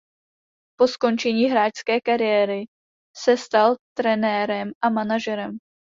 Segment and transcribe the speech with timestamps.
[0.77, 2.63] Po skončení hráčské kariéry
[3.17, 5.57] se stal trenérem a manažerem.